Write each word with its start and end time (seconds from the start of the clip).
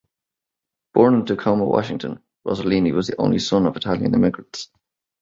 Born 0.95 1.13
in 1.13 1.25
Tacoma, 1.27 1.63
Washington, 1.63 2.23
Rosellini 2.43 2.91
was 2.91 3.05
the 3.05 3.21
only 3.21 3.37
son 3.37 3.67
of 3.67 3.77
Italian 3.77 4.15
immigrants. 4.15 4.69